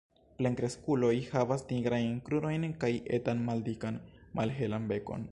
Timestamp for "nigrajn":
1.71-2.15